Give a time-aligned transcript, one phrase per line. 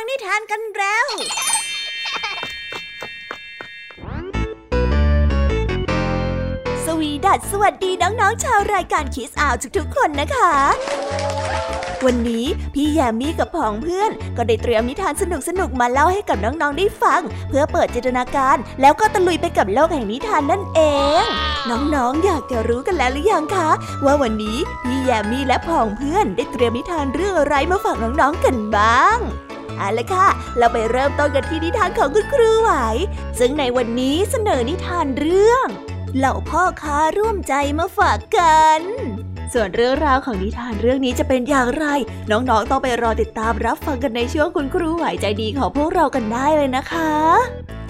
[0.00, 1.06] ังนิทานกันแล้ว
[6.84, 10.52] สวีดัสสวัสดีน้องๆ ชาวรายการคิสอาวทุกๆคนนะคะ
[12.04, 20.80] วันนี้พี่แยมมี่กับผองเพื่อน ก็ได้เตรียมนิทานสนุกๆ มาเล่าให้กับน้องๆ ได้ฟัง เพื่อเปิดจินตนาการ แล้วก็ตะลุยไปกับโลกแห่งนิทานนั่นเอ
[21.22, 21.24] ง
[21.70, 23.70] น้องๆ อยากจะรู้กันแล้วหรือยังคะ
[24.04, 29.20] ว่าวันนี้พี่แยมมี่และผองเพื่อนได้เตรียมนิทานเรื่องอะไรมาฝากน้องๆ กันบ้าง
[29.78, 30.26] เอาละค่ะ
[30.58, 32.70] เราไปเริ่มต้นกันที่นิทานของคุณครูไหว
[33.38, 35.66] ซึ่งในวันนี้เสนอนิทานเรื่อง
[36.16, 38.80] เหล่าพ่อค้าร่วมใจมาฝากกัน
[39.52, 41.86] ส่วนเรื่องราวของนิทานเรื่องนี้จะเป็นอย่างไร
[42.30, 47.12] น้องๆ ต้องไปรอติดตามรับฟังกันในช่วงคุณครูไหวใจดีของพวกเรากันได้เลยนะคะ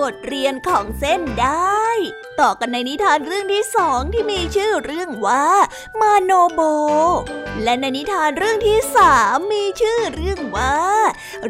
[0.00, 1.86] บทเรียนของเส้นได้
[2.40, 5.46] ต่อกันในนิทานเรื่องที่สองที่มีชื่อเรื่องว่า
[6.00, 6.60] มาโนโบ
[7.62, 10.76] และในนิทานเรื่องที่สามมีชื่อเรื่องว่า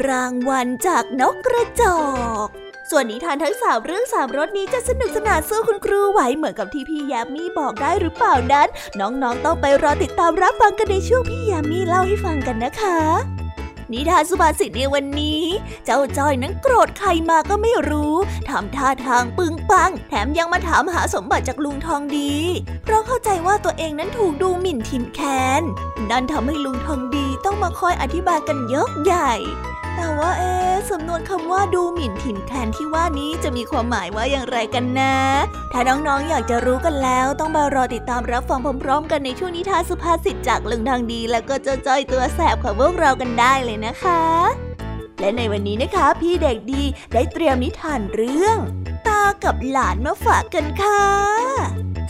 [0.09, 2.01] รางวัลจากนกกระจอ
[2.47, 2.49] ก
[2.91, 8.69] ส่วนนิทานทั้งสามเรื่องสามรสนี้จะสนุกสนานสู้คุณครูไหวเหมือนกับที่พี่ยามีบอกได้หรือเปล่านั้น
[9.01, 13.40] น้องๆต้องไปรอติดตามรับฟังกันในช่วงพี่ยามีเล่าให้ฟังกันนะคะ
[13.93, 15.43] นิทานสุภาษิตในวันนี้
[15.85, 18.15] เจ้าจ้อยนั้นโกรธใครมาก็ไม่รู้
[18.49, 22.35] ทำท่าทางปึงปัง แถมยังมาถามหาสมบัติจากลุงทองดี
[22.85, 25.21] เพราะเข้าใจว่าตัวเองนั้นถูกดูหมิ่นทินแค
[25.61, 25.63] น
[26.11, 29.33] นั่นทำให้ลุงทองดีต้องมาคอยอธิบายกันยกใหญ่
[30.01, 30.55] แต่ว่าเอ๊
[30.91, 35.17] สำนวนคำว่าดูหมิ่นถิ่นแคลนที่ว่านี้จะมีความหมายว่าอย่างไรกันนะ
[35.73, 44.23] ถ้าน้องๆออยากจะรู้กันแล้ว ต้องมารอติดตามรับฟังพร้อมๆ กันในช่วงนิทานสุภาษิตจากลุงทางดี แล้วก็เจ้าจ้อยตัวแสบของพวกเรากันได้เลยนะคะ
[45.21, 48.57] และในวันนี้นะคะ พี่เด็กดีได้เตรียมนิทานเรื่อง
[49.07, 51.05] ตากับหลานมาฝากกันค่ะ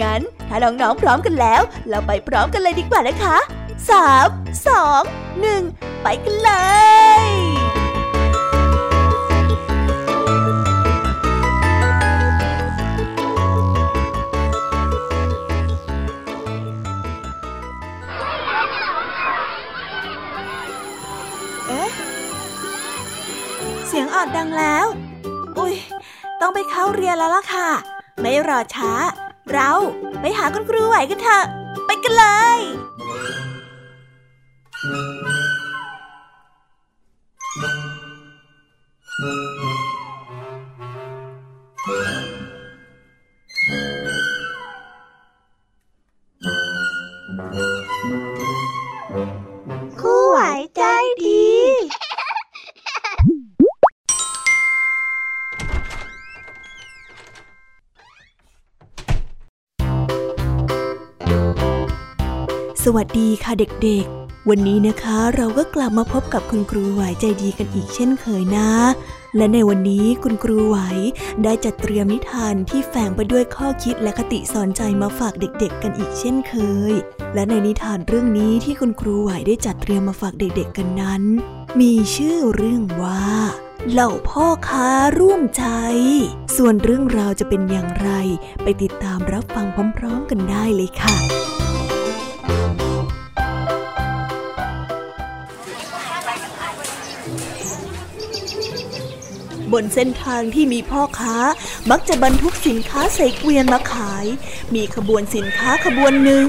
[0.00, 3.36] งั้นถ้าน้องๆพร้อมกันแล้ว เราไปพร้อมกันเลยดีกว่านะคะ
[3.90, 4.28] สาม
[4.68, 5.02] สอง
[5.40, 5.62] หนึ่ง
[6.02, 6.50] ไปกันเล
[7.22, 7.24] ย
[21.68, 21.90] เอ๊ะ
[23.86, 24.86] เสียงออดดังแล้ว
[25.58, 25.74] อุ้ย
[26.40, 27.68] ต้องไปเข้าเรียนแล้วล่ะค่ะ
[28.20, 28.92] ไม่รอช้า
[29.52, 29.70] เรา
[30.20, 31.44] ไปหาคุณครูไหวกันเถอะ
[31.86, 32.24] ไปกันเล
[32.56, 32.58] ย
[50.00, 50.38] คู่ไหว
[50.76, 50.82] ใจ
[51.22, 51.33] ดี
[62.88, 68.70] สวัสดีค่ะเด็กๆ วันนี้นะคะเราก็กลับมาพบกับคุณครูไหวใจดีกันอีกเช่นเคยนะ
[69.36, 70.78] และในวันนี้คุณครูไหว
[71.44, 76.54] ได้จัดเตรียมนิทานที่แฝงไปด้วยข้อคิดและคติสอนใจมาฝากเด็กๆ กันอีกเช่นเค
[76.90, 76.92] ย
[77.34, 81.22] และในนิทานเรื่องนี้ที่คุณครูไหวได้จัดเตรียมมาฝากเด็กๆกันนั้น
[81.80, 83.24] มีชื่อเรื่องว่า
[83.90, 85.64] เหล่าพ่อค้าร่วมใจ
[86.56, 88.10] ส่วนเรื่องราวจะเป็นอย่างไร
[88.62, 89.66] ไปติดตามรับฟัง
[89.98, 91.14] พร้อม ๆ กันได้เลยค่ะ
[99.74, 101.36] บนเส้นทางที่มีพ่อค้า
[101.90, 104.26] มักจะบรรทุกสินค้าใส่เกวียนมาขาย
[104.74, 106.46] มีขบวนสินค้าขบวนหนึ่ง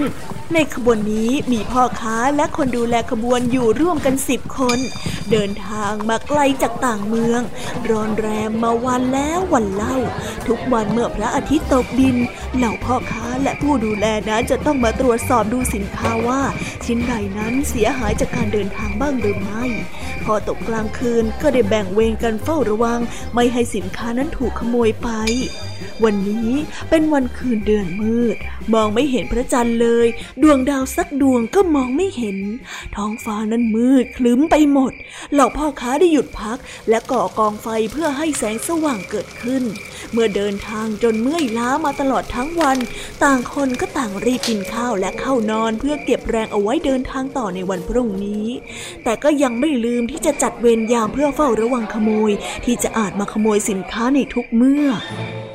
[0.54, 4.80] ในขบวนนี้มีพ่อค้าและคนดูแลขบวนอยู่ร่วมกันสิบคน
[5.32, 7.42] เดินทางมาไกลจากต่างเมือง
[7.90, 9.98] รอนแรมมาวันแล้ววันเล่า
[10.48, 12.16] ทุกวันเมื่อพระอาทิตย์ตกดิน
[12.58, 16.42] เหล่าพ่อค้าและผู้ดูแลนั้นจะต้องมาตรวจสอบดูสินค้าว่า
[16.86, 19.64] ชิ้นใดนั้นเสียหายจากการเดินทางบ้างหรือไม่
[20.24, 23.00] พอตกกลางคืนก็ได้แบ่งเวรกันเฝ้าระวัง
[23.34, 25.10] ไม่ให้สินค้านั้นถูกขโมยไป
[26.04, 26.52] วันนี้
[26.90, 28.36] เป็นวันคืนเดือนมืด
[28.74, 30.08] มองไม่เห็นพระจันทร์เลย
[30.44, 32.38] ดวงดาวสักดวงก็มองไม่เห็น
[32.96, 34.94] ท้องฟ้านั้นมืดคลึ้มไปหมด
[35.34, 36.58] เหล่าพ่อค้าได้หยุดพัก
[36.90, 39.64] และก่อกองไฟเพื่อให้แสงสว่างเกิดขึ้น
[40.12, 42.78] เมื่อเดินทางจนเมื่อยล้ามาตลอดทั้งวัน
[43.24, 48.46] ต่างคนก็ต่างรีบกินข้าวและเข้านอนเพื่อเก็บแรงเอาไว้เดินทางต่อในวันพรุ่งนี้
[49.04, 52.32] แต่ก็ยังไม่ลืมที่จะจัดเวรยามเพื่อเฝ้าระวังขโมย
[52.66, 54.88] ที่จะอาจมาขโมยสินค้าในทุกเมื่อ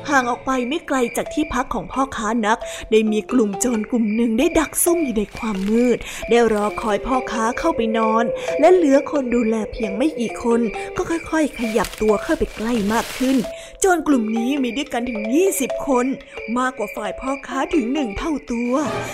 [0.09, 2.57] ห่างออกไปไม่ไกลจากที่พักของพ่อค้านัก
[2.91, 5.97] ได้มีกลุ่มโจรกลุ่มหนึ่งได้ดักซุ่มอยู่ในความมืด
[6.29, 8.25] ได้รอคอยพ่อค้าเข้าไปนอน
[8.59, 10.61] และเหลือคนดูแลเพียงไม่กี่คน
[10.97, 13.37] ก็ค่อยๆ ขยับตัวเข้าไปใกล้มากขึ้น
[13.79, 15.21] โจรกลุ่มนี้มีด้วยกันถึง
[15.55, 16.05] 20 คน
[16.57, 18.73] มากกว่าฝ่ายพ่อค้าถึงหนึ่งเท่าตัว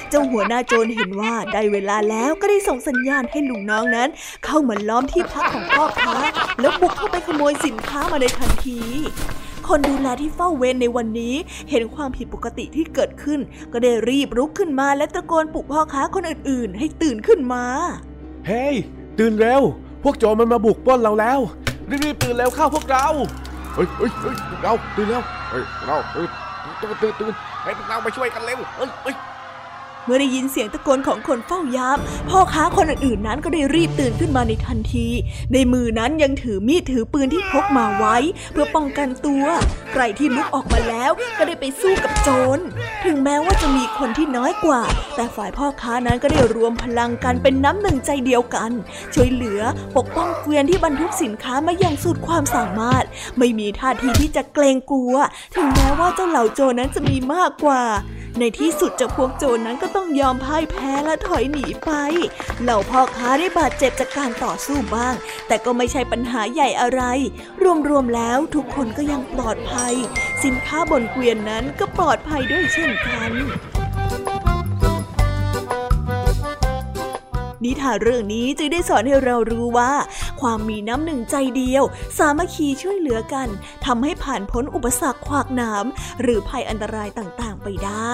[0.10, 4.10] เจ้าหัวหน้าโจรเห็นว่าได้เวลาแล้วก็ได้ส่งสัญญาณให้ลุงน้องนั้น
[4.46, 6.16] เข้ามาล้อมที่พักของพ่อค้า
[6.62, 8.80] แล้วบุกเข้าไปขโมยสินค้ามาในทันที
[9.70, 11.36] คนดูแลที่เฝ้าเวรในวันนี้
[11.70, 13.40] เห็นความผิดปกติที่เกิดขึ้น
[13.74, 17.64] ก็ได้รีบลุกขึ้นมาและตะโกนปลุกพ่อค้าคนอื่นๆ ให้ตื่นขึ้นมา
[18.48, 18.76] เฮ้ย
[19.20, 19.62] ตื่นเร็ว
[20.04, 21.40] พวกโจรมันมาบุกปล้นเราแล้ว
[21.90, 23.08] รีบๆตื่นเร็วเข้าพวกเรา
[23.76, 26.30] เฮ้ยเฮ้ยเฮ้ยเราตื่นแล้วเฮ้ยเราตื่น
[26.82, 29.16] ตื่นตื่นตื่นให้พวกเรามาช่วยกันเร็วเฮ้ยเฮ้ย
[30.08, 31.98] เมื่อได้ยินเสียงตะโกนของคนเฝ้ายาม
[32.30, 35.08] พ่อค้าคนอื่นๆนั้นก็ได้รีบตื่นขึ้นมาในทันที
[35.54, 38.18] ในมือนั้นยังถือมีดถือปืนที่พกมาไว้
[38.52, 39.44] เพื่อป้องกันตัว
[39.92, 42.60] ใครที่ลุกออกมาแล้วก็ได้ไปสู้กับโจร
[43.06, 44.82] ถึงแม้ว่าจะมีคนที่น้อยกว่า
[45.16, 48.72] แต่ฝ่ายพ่อค้านั้นก็ได้รวมพลังกันเป็นน้ำหนึ่งใจเดียวกัน
[49.14, 49.62] ช่วยเหลือ
[49.98, 53.06] ปกป้องเกวียนที่บรรทุกสินค้ามาอย่างสุดความสามารถ
[53.38, 55.16] ไม่มีท่าทีที่จะเกรงกลัว
[55.56, 57.84] ถึงแม้ว่าเจ้าเหล่าโจรนั้นจะมีมากกว่า
[58.40, 61.92] ในที่สุดเจ้าพวกโจรนั้นก็ต้องยอมพ่ายแพ้และถอยหนีไป
[62.62, 65.16] เหล่าพ่อค้าได้บาดเจ็บจากการต่อสู้บ้าง
[65.48, 67.02] แต่ก็ไม่ใช่ปัญหาใหญ่อะไร
[67.90, 69.94] รวมๆแล้วทุกคนก็ยังปลอดภัย
[70.44, 73.32] สินค้าบนเกวียนนั้นก็ปลอดภัยด้วยเช่นกัน
[77.64, 79.94] นิทานเรื่องนี้จึงได้สอนให้เรารู้ว่า
[80.42, 81.84] ความมีน้ำหนึ่งใจเดียว
[82.18, 83.48] สามัคคีช่วยเหลือกัน
[83.86, 85.86] ทำให้ผ่านพ้นอุปสรรคขวากหนาม
[86.22, 88.14] หรือภัยอันตรายต่างๆไปได้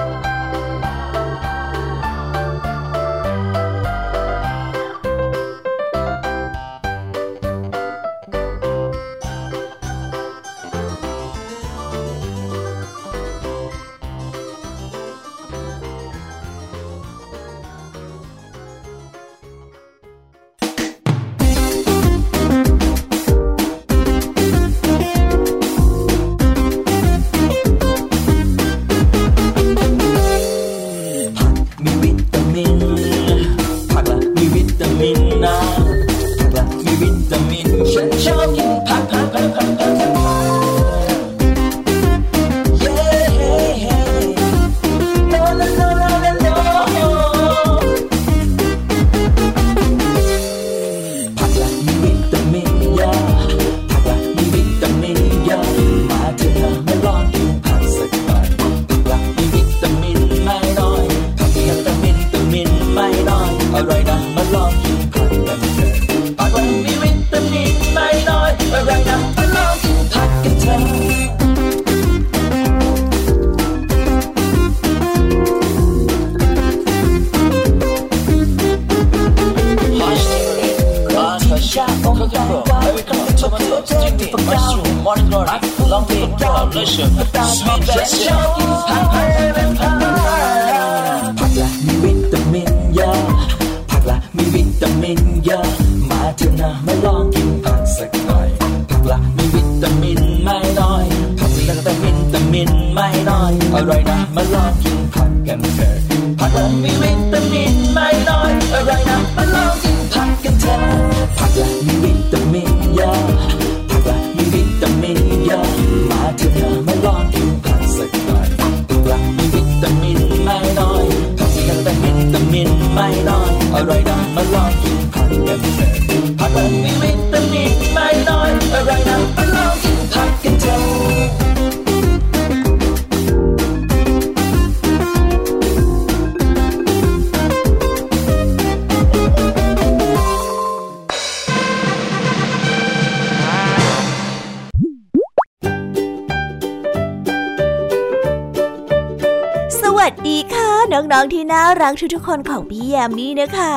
[150.09, 153.75] ดดีค่ะ น้องๆที่น่ารักทุกๆคนของพี่แยมมี่นะคะ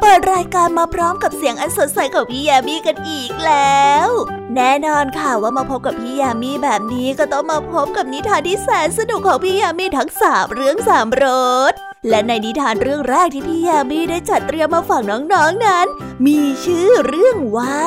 [0.00, 4.08] เปิดรายการมาพร้อมกับเสียงอันสดใสของพี่แยมมี่กันอีกแล้ว
[4.56, 11.24] แน่นอนค่ะว่ามาพบกับพี่แยมมี่แบบนี้ก็ต้องมาพบกับนิทานที่แสนสนุกของพี่แยมมี่ทั้งสามเรื่องสามร
[11.70, 11.72] ส
[12.08, 15.86] และในนิทานเรื่องแรกที่พี่แยมมี่ได้จัดเตรียมมาฝากน้องๆนนั้น
[16.26, 17.80] มีชื่อเรื่องว่า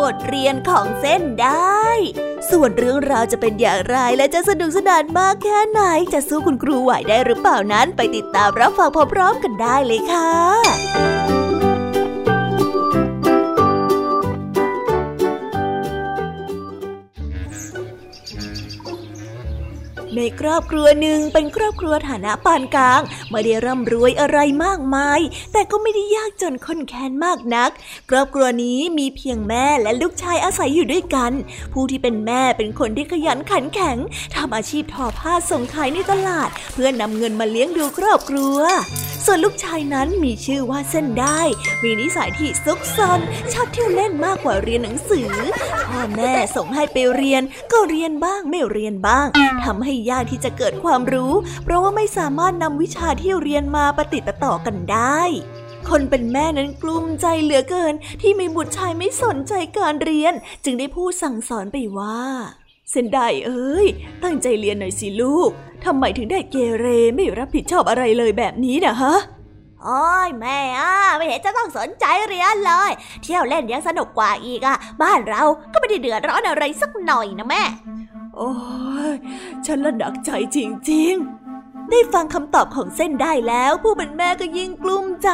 [0.00, 1.86] บทเรียนของเส้นได้
[2.50, 11.15] ส่วนเรื่องราวจะเป็นอย่างไรและจะสนุกสนานมากแค่ไหน จะสู้คุณครูไหวได้หรือเปล่านั้นไปติดตามรับฟังพร้อมๆกันได้เลยค่ะ
[20.16, 25.20] ในครอบครัวหนึ่งเป็นครอบครัวฐานะปานกลาง ไม่ได้ร่ำรวยอะไรมากมาย
[25.52, 27.70] แต่ก็ไม่ได้ยากจนค้นแค้นมากนัก
[28.10, 31.32] ครอบครัวนี้มีเพียงแม่และลูกชายอาศัยอยู่ด้วยกัน
[31.72, 33.96] ผู้ที่เป็นแม่เป็นคนที่ขยันขันแข็ง
[34.34, 38.58] ทำอาชีพทอผ้าส่งขายในตลาด เพื่อนำเงินมาเลี้ยงดูครอบครัว
[39.28, 41.40] ส่วนลูกชายนั้นมีชื่อว่าเส้นได้
[41.82, 43.20] มีนิสัยที่ซุกซน
[43.52, 45.30] ชอบเที่ยวเล่นมากกว่าเรียนหนังสือ
[45.88, 47.42] พ่อแม่ส่งให้ไปเรียน
[47.72, 49.26] ก็เรียนบ้างไม่เรียนบ้าง
[49.64, 51.32] ทำให้ยากที่จะเกิดความรู้
[51.64, 55.20] เพราะว่าไม่สามารถนำวิชาที่เรียนมาปฏิติต่อกันได้
[55.88, 62.20] คนเป็นแม่นั้นกลุ้มใจเหลือเกิน ที่มีบุตรชายไม่สนใจการเรียน จึงได้พูดสั่งสอนไปว่า
[62.90, 63.88] เส้นได้เอ้ย
[64.22, 65.50] ตั้งใจเรียนหน่อยสิลูก
[65.84, 69.14] ทำไมถึงได้เกเรไม่รับผิดชอบอะไรเลยแบบนี้นะฮะ
[69.82, 72.90] โอ้ยแม่อะไม่เห็นจะต้องสนใจเรียนเลย
[73.22, 77.62] เที่ยวเล่นยังสนุกกว่าอีกอะ บ้านเราก็ไม่ได้เดือดร้อนอะไรสักหน่อยนะแม่
[78.36, 78.52] โอ้
[79.12, 79.14] ย
[79.66, 80.58] ฉันละหนักใจจ
[80.90, 81.45] ริง ๆ
[81.90, 85.30] ได้ฟังคำตอบของเส้นได้แล้ว ผู้เป็นแม่ก็ยิ่งกลุ้มใจ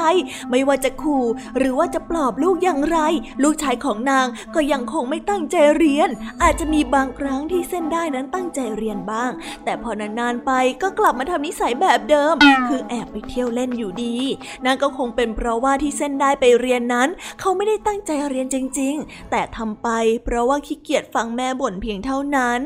[0.50, 1.24] ไม่ว่าจะขู่
[1.58, 2.98] หรือว่าจะปลอบลูกอย่างไร
[3.42, 6.10] ลูกชายของนางก็ยังคงไม่ตั้งใจเรียน
[6.42, 9.30] อาจจะมีบางครั้งที่เส้นได้นั้นตั้งใจเรียนบ้าง
[9.64, 12.34] แต่พอนานๆไปก็กลับมาทำนิสัยแบบเดิม
[12.68, 14.16] คือแอบไปเที่ยวเล่นอยู่ดี
[14.64, 17.08] นั่นก็คงเป็นเพราะว่าที่เส้นได้ไปเรียนนั้น
[17.40, 19.88] เขาไม่ได้ตั้งใจเรียนจริง ๆ แต่ทำไป
[20.24, 22.62] เพราะว่าขี้เกียจฟังแม่บ่นเพียงเท่านั้น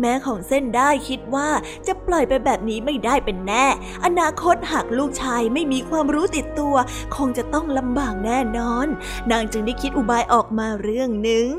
[0.00, 1.48] แม่ของเส้นได้คิดว่า
[1.86, 3.66] จะปล่อยไปแบบนี้ไม่ได้ได้เป็นแน่
[4.04, 6.74] อนาคตหากลูกชายไม่มีความรู้ติดตัว
[7.16, 8.86] คงจะต้องลำบากแน่นอน
[9.30, 11.50] นางจึงได้คิดอุบายออกมาเรื่องหนึ่ง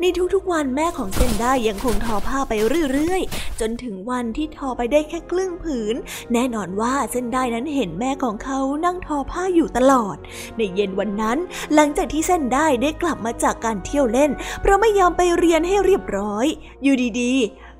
[0.00, 2.52] ในทุกๆวันแม่ของเส้นได้ยังคงทอผ้าไป
[2.92, 5.94] เรื่อยๆ จนถึงวันที่ทอไปได้แค่ครึ่งผืน
[6.32, 10.16] แน่นอนว่าเส้นได้นั้นเห็นแม่ของเขานั่งทอผ้าอยู่ตลอด
[10.56, 11.38] ในเย็นวันนั้น
[11.74, 16.46] หลังจากที่เส้นได้ได้กลับมาจากการเที่ยวเล่น เพราะไม่ยอมไปเรียนให้เรียบร้อย
[16.82, 17.34] อยู่ดี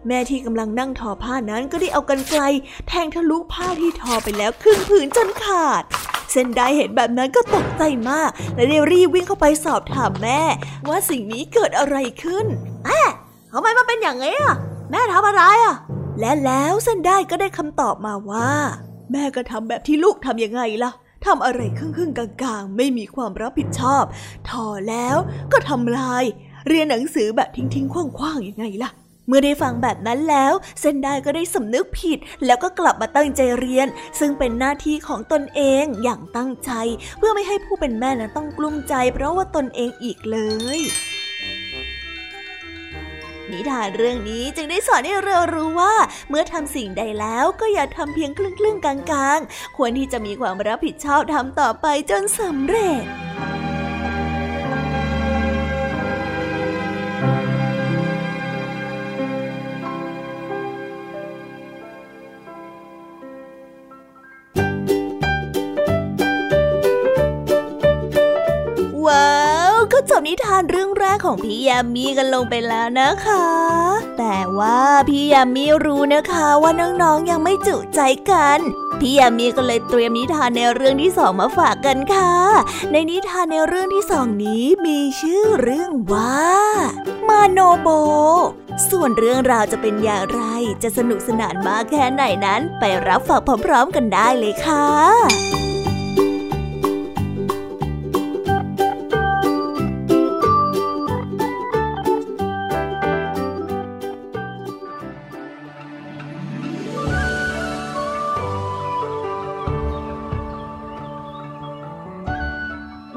[0.09, 2.43] แม่ที่กำลังนั่งทอผ้านั้นก็ได้เอากันไกล
[2.89, 5.83] แทงทะลุผ้าที่ทอไปแล้วครึ่งผืนจนขาด
[6.31, 10.41] เซนไดเห็นแบบนั้นก็ตกใจมาก และได้รีบวิ่งเข้าไปสอบถามแม่
[10.89, 12.47] ว่าสิ่งนี้เกิดอะไรขึ้น
[12.85, 13.01] แม่
[13.53, 14.57] ทำไมมาเป็นอย่างนี้อะ
[14.91, 15.77] แม่ทำอะไรอะ
[16.21, 18.51] และแล้วเซนไดก็ได้คำตอบมาว่า
[19.13, 20.93] แม่ก็ทำแบบที่ลูกทำยังไงล่ะ
[21.27, 24.05] ทำอะไรครึ่งๆกลางๆ ไม่มีความรับผิดชอบ
[24.49, 25.17] ทอแล้ว
[25.53, 26.25] ก็ทำลาย
[26.69, 28.91] เรียนหนังสือแบบทิ้งๆคว้างๆยังไงล่ะ
[29.27, 33.89] เมื่อได้ฟังแบบนั้นแล้วเซนไดก็ได้สำนึกผิด แล้วก็กลับมาตั้งใจเรียน
[34.19, 36.71] ซึ่งเป็นหน้าที่ของตนเองอย่างตั้งใจ
[37.19, 40.39] เพื่อไม่ให้ผู้เป็นแม่นั้นต้องกลุ้มใจ เพราะว่าตนเองอีกเล
[40.79, 40.81] ย
[43.51, 45.95] นิทานเรื่องนี้จึงได้สอนให้เรารู้ว่า
[46.29, 53.05] เมื่อทำสิ่งใดแล้วก็อย่าทำเพียงครึ่งๆกลางๆ ควรที่จะมีความรับผิดชอบทำต่อไปจนสำเร็จ
[71.35, 73.47] ของพี่ยามีกันลงไปแล้วนะคะ
[74.19, 78.01] แต่ว่าพี่ยามีรู้นะคะว่าน้องๆยังไม่จุใจ
[78.31, 78.59] กัน
[79.01, 82.35] พี่ยามีก็เลยเตรียมนิทานในเรื่องที่สองมาฝากกันค่ะ
[82.93, 86.45] ในนิทานในเรื่องที่สองนี้มีชื่อเรื่องว่า
[87.29, 87.89] มาโนโบ
[88.91, 90.41] ส่วนเรื่องราวจะเป็นอย่างไร
[90.83, 95.64] จะสนุกสนานมากแค่ไหนนั้น ไปรับฟังพร้อม ๆ กันได้เลยค่ะ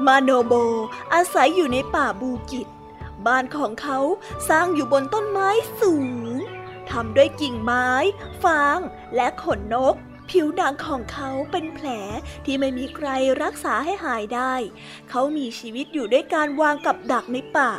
[0.08, 0.54] มาโนโบ
[1.14, 2.68] อาศัยอยู่ในป่าบูกิต
[3.26, 3.98] บ้านของเขา
[4.48, 5.48] สร้างอยู่บนต้นไม้
[5.80, 5.94] สู
[6.26, 6.28] ง
[6.90, 7.88] ทำด้วยกิ่งไม้
[8.44, 8.78] ฟาง
[9.16, 9.94] และขนนก
[10.30, 11.86] ผิวหนังของเขาเป็นแผล
[12.44, 13.08] ที่ไม่มีใคร
[13.42, 14.54] รักษาให้หายได้
[15.10, 17.72] เขามีชีวิตอยู่ด้วยการวางกับดักในป่า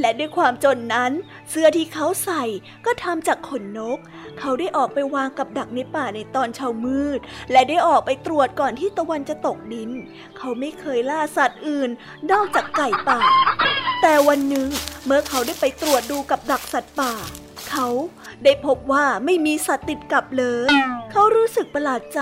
[0.00, 1.12] และด้วยความจนนั้น
[1.50, 2.44] เสื้อที่เขาใส่
[2.84, 3.98] ก็ทำจากขนนก
[4.38, 7.20] เขาได้ออกไปวางกับดักในป่าในตอนเช้ามืด
[7.52, 9.90] และได้ออกไปตรวจก่อนที่ตะวันจะตกดิน
[10.36, 11.90] เขาไม่เคยล่าสัตว์อื่น
[12.32, 13.20] นอกจากไก่ป่า
[14.02, 14.68] แต่วันหนึ่ง
[15.06, 17.12] เมื่อเขาได้ไปตรวจดูกับดักสัตว์ป่า
[17.70, 17.88] เขา
[18.44, 20.70] ได้พบว่าไม่มีสัตว์ติดกับเลย
[21.10, 22.20] เขารู้สึกประหลาดใจ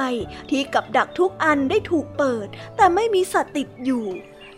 [0.50, 4.07] ที่กับดักทุกอันได้ถูกเปิด แต่ไม่มีสัตว์ติดอยู่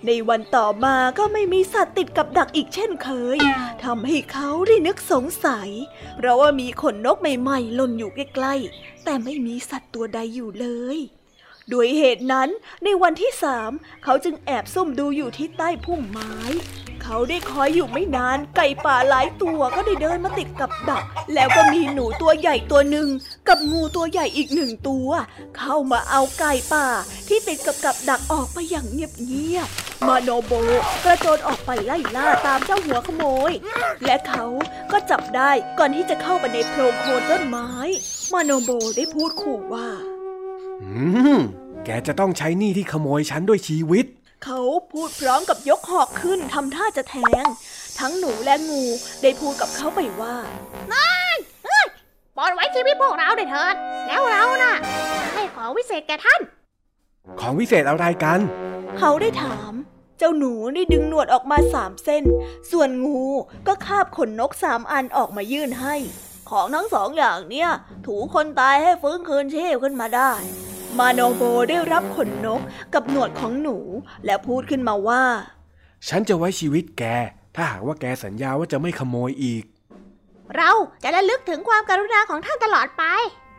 [0.07, 3.39] ในวันต่อมาก็ไม่มีสัตว์ติดกับดักอีกเช่นเคย
[3.85, 5.71] ทำให้เขาได้นึกสงสัย
[6.17, 10.99] เพราะว่ามีขนนกใหม่ๆหล่นอยู่ใกล้ๆแต่ไม่มีสัตว์ตัวใดอยู่เลย
[11.73, 12.49] ด้วยเหตุนั้น
[12.85, 13.71] ในวันที่สาม
[14.04, 16.35] เขาจึงแอบซุ่มดูอยู่ที่ใต้พุ่มไม้
[17.02, 21.04] เขาได้คอยอยู่ไม่นานไก่ป่าหลายตัวก็ได้เดินมาติดกับดัก
[21.35, 23.09] แล้วก็มีหนูตัวใหญ่ตัวหนึ่ง
[23.49, 25.09] กับงูตัวใหญ่อีกหนึ่งตัว
[25.59, 26.87] เข้ามาเอาไก่ป่า
[27.28, 30.52] ที่ติดกับกับดักออกไปอย่างเงียบๆมาโนโบ
[31.04, 33.52] กระโจนออกไปไล่ล่าตามเจ้าหัวขโมย
[34.04, 34.45] และเขา
[34.92, 37.71] ก็จับได้ก่อนที่จะเข้าไปในโพรงโคนต้นไม้
[38.33, 39.88] มาโนโบได้พูดขู่ว่า
[41.85, 44.05] แกจะต้องใช้หนี้ที่ขโมยฉันด้วยชีวิต
[44.45, 44.61] เขา
[44.93, 47.45] พูดพร้อมกับยกหอกขึ้นทำท่าจะแทง
[48.01, 48.83] ทั้งหนูและงู
[49.23, 50.37] ได้พูดกับเขาไปว่า
[52.37, 53.75] ปลดไว้ชีวิตพวกเราได้เถิด
[54.07, 54.75] แล้วเราน่ะ
[55.23, 56.41] จะให้ของวิเศษแก่ท่าน
[57.41, 58.41] ของวิเศษอะไรกัน
[58.99, 59.73] เขาได้ถาม
[60.19, 62.25] เจ้าหนูได้ดึงหนวดออกมาสามเส้น
[62.71, 63.21] ส่วนงู
[63.66, 65.95] ก็คาบขนนกสามอันออกมายื่นให้
[66.51, 67.71] ของทั้งสองอย่างเนี่ย
[68.07, 70.33] ถูคนตายให้ฟื้นคืนชีพขึ้นมาได้
[70.98, 72.61] มาโนโบได้รับขนนก
[72.94, 73.76] กับหนวดของหนู
[74.24, 75.22] และพูดขึ้นมาว่า
[76.09, 77.05] ฉันจะไว้ชีวิตแก
[77.55, 79.64] ถ้าหากว่าแกสัญญาว่าจะไม่ขโมยอีก
[80.57, 80.70] เรา
[81.02, 83.05] จะระลึกถึงความกรุณาของท่านตลอดไป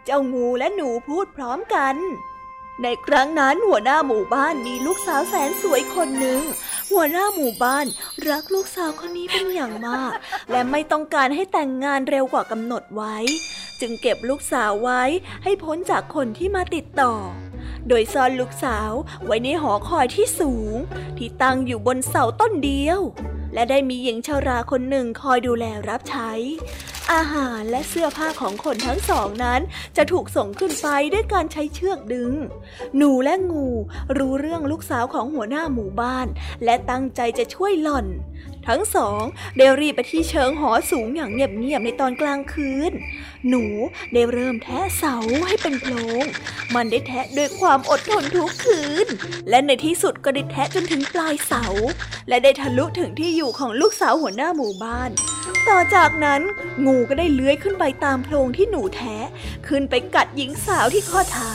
[0.06, 1.96] เจ้างูและหนูพูดพร้อมกัน
[2.82, 6.42] ในครั้งนั้นหัวหน้าหมู่บ้านมีลูกสาวแสนสวยคนหนึ่ง
[6.92, 7.86] หัวหน้าหมู่บ้าน
[8.30, 10.12] รักลูกสาวคนนี้เป็นอย่างมาก
[10.52, 13.16] และไม่ต้องการให้แต่งงานเร็วกว่ากำหนดไว้
[13.82, 15.04] จึงเก็บลูกสาวไว้
[15.44, 17.14] ให้พ้นจากคนที่มาติดต่อ
[17.88, 18.92] โดยซ่อนลูกสาว
[19.26, 20.74] ไว้ในหอคอยที่สูง
[21.18, 23.00] ที่ตั้งอยู่บนเสาต้นเดียว
[23.54, 26.32] และได้มีหญิงชาราคนหนึ่งคอยดูแลรับใช้
[27.14, 29.62] อาหารและเสื้อผ้าของคนทั้งสองนั้น
[29.98, 32.34] จะถูกส่งขึ้นไปด้วยการใช้เชือกดึง
[32.98, 33.68] หนูและงู
[34.18, 36.28] รู้เรื่องลูกสาวของหัวหน้าหมู่บ้าน
[36.64, 38.08] และตั้งใจจะช่วยหล่อน
[38.68, 39.22] ทั้งสอง
[39.58, 42.92] ได้รีบไปที่เชิงหอสูงอย่างเงียบๆในตอนกลางคืน
[43.50, 43.64] หนู
[44.14, 45.16] ได้เริ่มแทะเสา
[45.48, 46.26] ให้เป็นโพรง
[46.76, 49.08] มันได้แทะด้วยความอดทนทุกคืน
[49.50, 51.66] และในที่สุดก็ได้แทะจนถึงปลายเสา
[52.30, 55.12] และได้ทะลุถึงที่อยู่ของลูกสาวหัวหน้าหมู่บ้าน
[55.70, 56.42] ต่อจากนั้น
[56.86, 59.28] งูก็ได้เลื้อยขึ้นไปตามโพรงที่หนูแทะ
[59.68, 61.54] ขึ้นไปกัดหญิงสาวที่ข้อเท้า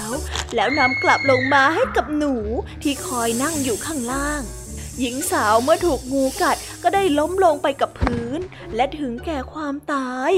[0.54, 2.34] แล้วนำกลับลงมาให้กับหนู
[2.82, 4.42] ที่คอยนั่งอยู่ข้างล่าง
[5.00, 8.40] หญิงสาวเมื่อถูกงูกัดก็ได้ล้มลงไปกับพื้น
[8.76, 10.32] และถึงแก่ความตาย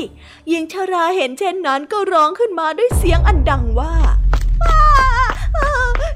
[0.49, 3.95] หญิงชราเห็นเช่นนั้นก็ร้องขึ้นมาด้วยเสียงอันดังว่า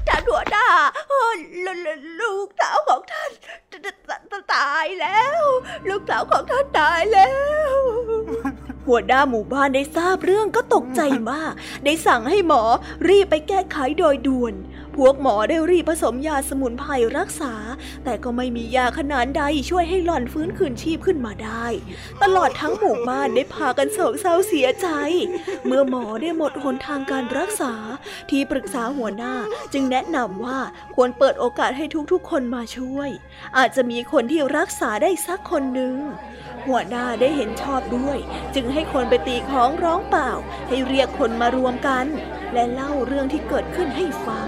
[0.07, 0.67] ท่านหัวหน้า
[2.21, 3.31] ลูกสาวของท่าน
[3.71, 3.87] ตต
[4.31, 5.41] ตตายแล้ว
[5.89, 7.31] ลูกสาวของท่านตายแล้
[7.73, 7.75] ว
[8.87, 11.53] หัวหน้าหมู่บ้านได้ทราบเรื่องก็ตกใจมาก
[11.85, 12.63] ได้สั่งให้หมอ
[13.07, 14.53] รีบไปแก้ไขโดยด่วน
[14.97, 17.53] พวกหมอได้รีบผสมยาสมุนไพรรักษา
[18.03, 21.65] แต่ก็ไม่มียาขนาดใดช่วยให้หล่อนฟื้นคืนชีพขึ้นมาได้
[22.23, 24.87] ตลอดทั้งหมู่บ้านได้พากันโศกเศร้าเสียใจ
[25.65, 27.73] เมื่อหมอได้หมดหนทางการรักษา
[28.29, 29.33] ที่ปรึกษาหัวหน้า
[29.73, 30.59] จึงแนะนำว่า
[30.95, 33.09] ควรเปิดโอกาสให้ทุกๆ คนมาช่วย
[33.57, 35.95] อาจจะมีคนที่รักษาได้สักคนหนึ่ง
[36.67, 38.17] หัวหน้าได้เห็นชอบด้วย
[38.55, 40.31] จึงให้คนไปตีของร้องเปล่า
[40.67, 42.05] ให้เรียกคนมารวมกัน
[42.53, 44.47] และเล่าเรื่องที่เกิดขึ้นให้ฟัง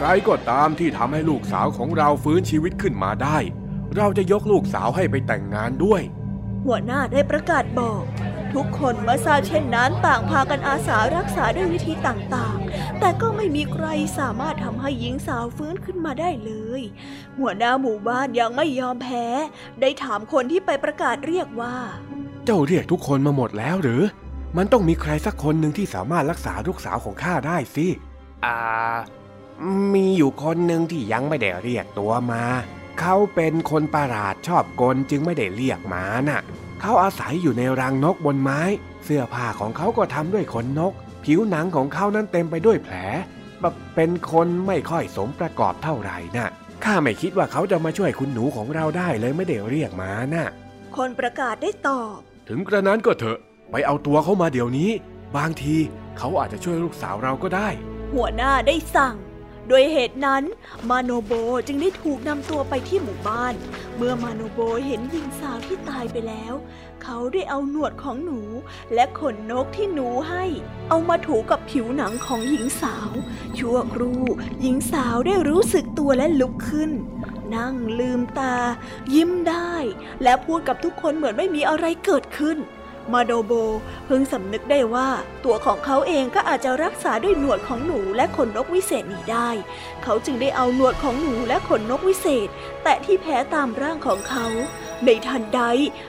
[0.00, 3.38] ใครก็ตามที่ทำให้ลูกสาวของเราฟื้นชีวิตขึ้นมาได้
[3.96, 6.02] เราจะยกลูกสาวให้ไปแต่งงานด้วย
[6.66, 8.02] หัวหน้าได้ประกาศบอก
[8.54, 13.86] ทุกคนเมื่อทราบเช่นนั้นต่างพากันอาสารักษาด้วยวิธีต่างๆ แต่ก็ไม่มีใคร
[14.18, 16.82] สามารถทำให้หญิงสาวฟื้นขึ้นมาได้เลย
[17.38, 19.26] หัวหน้าหมู่บ้านยังไม่ยอมแพ้
[19.80, 21.76] ได้ถามคนที่ไปประกาศเรียกว่า
[22.44, 24.02] เจ้าเรียกทุกคนมาหมดแล้วหรือ
[24.56, 27.86] มันต้องมีใครสักคนหนึ่งที่สามารถรักษาลูกสาวของข้าได้สิ
[28.44, 28.58] อ่า
[29.94, 32.44] มีอยู่คนหนึ่งที่ยังไม่ได้เรียกตัวมา
[33.00, 36.42] เขาเป็นคนประหลาดชอบกลจึงไม่ได้เรียกมาน่ะ
[36.80, 38.60] เขาอาศัยอยู่ในรังนกบนไม้
[39.04, 40.92] เสื้อผ้าของเขาก็ทำด้วยขนนก
[41.24, 42.94] ผิวหนังของเขานั้นเต็มไปด้วยแผล
[43.60, 46.48] แบบเป็นคนไม่ค่อยสมประกอบเท่าไหร่น่ะ
[46.84, 50.46] ข้าไม่คิดว่าเขาจะมาช่วยคุณหนูของเราได้เลยไม่ได้เรียกมาน่ะ
[50.96, 52.16] คนประกาศได้ตอบ
[52.48, 53.38] ถึงกระนั้นก็เถอะ
[53.70, 54.90] ไปเอาตัวเขามาเดี๋ยวนี้
[55.36, 55.76] บางที
[56.18, 57.68] เขาอาจจะช่วยลูกสาวเราก็ได้
[58.14, 59.14] หัวหน้าได้สั่ง
[59.68, 60.42] โดยเหตุนั้น
[60.88, 61.32] มาโนโบ
[61.66, 63.54] จึงได้ถูกนำตัวไปที่หมู่บ้าน
[63.96, 66.54] เมื่อมาโนโบเห็นหญิงสาวที่ตายไปแล้ว
[67.02, 68.40] เขาได้เอาหนวดของหนู
[68.94, 70.44] และขนนกที่หนูให้
[70.88, 73.10] เอามาถูกับผิวหนังของหญิงสาว
[73.58, 74.22] ชั่วครู่
[74.60, 76.90] หญิงสาวได้รู้สึกตัวและลุกขึ้น
[77.54, 78.56] นั่งลืมตา
[79.14, 79.74] ยิ้มได้
[80.22, 82.58] และพูดกับทุกคนเหมือนไม่มีอะไรเกิดขึ้น
[83.12, 83.52] มาโดโบ
[84.06, 85.08] เพิ่งสำนึกได้ว่า
[85.44, 89.50] ตัวของเขาเองก็อาจจะรักษาด้วยหนวดของหนูและขนนกวิเศษนี้ได้
[90.02, 92.48] เขาจึงได้เอาหนวดของหนูและขนนกวิเศษ
[92.82, 94.46] แตะที่แผลตามร่างของเขา
[95.04, 95.60] ในทันใด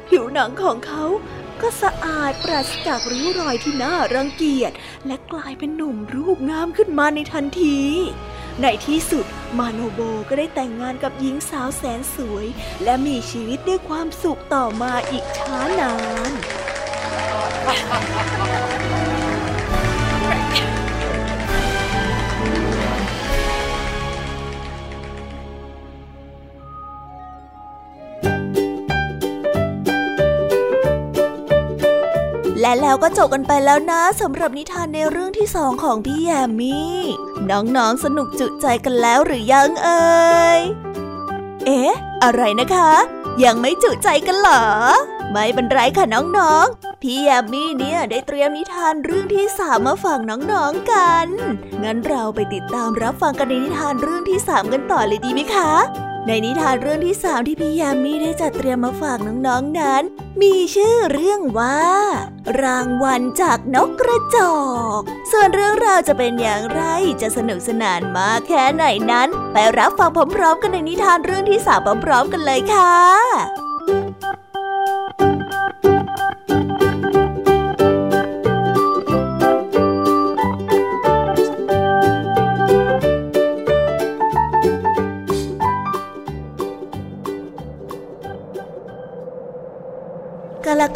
[0.07, 1.05] ผิวหนังของเขา
[1.61, 4.71] ก็สะอาดปราศจากริ้วรอยที่น่ารังเกียจ
[5.07, 7.79] และกลายเป็นหนุ่มรูปงามขึ้นมาในทันที
[8.61, 9.25] ในที่สุด
[9.57, 12.45] มาโนโบก็ได้แต่งงานกับหญิงสาวแสนสวย
[12.83, 15.93] และมีชีวิตด้วยความสุขต่อมาอีกช้านา
[16.29, 16.31] น
[32.61, 36.97] และแล้วก็จบกันไปแล้วนะสำหรับนิทานในเรื่องที่สองของพี่แยมมี่
[37.49, 40.01] น้องๆสนุกจุใจกันแล้วหรือยังเอ่
[40.57, 40.59] ย
[41.65, 42.91] เอ๊ะ อะไรนะคะ
[43.43, 44.63] ยังไม่จุใจกันเหรอ
[45.31, 51.27] ไม่เป็นไรค่ะน้องๆ พี่แยมมี่เนี่ยได้เตรียมนิทานเรื่องที่สามมาฝากน้องๆกัน
[51.83, 55.71] งั้นเราไปติดตามรับฟังกันในนิทานเรื่องที่สามกันต่อเลยดีไหมคะ
[56.27, 60.03] ในนิทานเรื่องที่สามที่พี่ยามีได้จัดเตรียมมาฝากน้องๆนนั้น
[60.41, 61.79] มีชื่อเรื่องว่า
[62.61, 64.57] รางวัลจากนกกระจอ
[64.97, 64.99] ก
[65.31, 66.81] ส่วนเรื่องราวจะเป็นอย่างไร
[67.21, 73.68] จะสนุกสนานมากแค่ไหนนั้น ไปรับฟังพร้อมๆ กันในนิทานเรื่องที่สามพร้อมๆ กันเลยค่ะ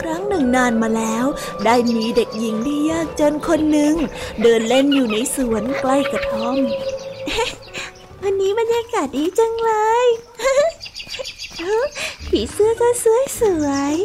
[0.01, 1.25] ครั้งหนึ่งนานมาแล้ว
[1.65, 3.95] ได้มีเด็กหญิงที่ยากจนคนหนึ่ง
[4.41, 6.58] เดินเล่นอยู่ในสวนใกล้กระท่อม
[8.21, 9.71] วันนี้บรรยากาศดีจังเล
[10.06, 10.08] ย
[12.27, 13.95] ผีเสื้อก็สวยสวย